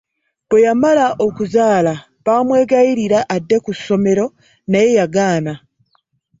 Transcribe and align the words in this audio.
Bwe 0.47 0.59
yamala 0.65 1.05
okuzaala 1.25 1.93
baamwegayirira 2.25 3.19
adde 3.35 3.57
ku 3.63 3.71
ssomero 3.77 4.25
naye 4.71 4.89
yagaana. 4.99 5.53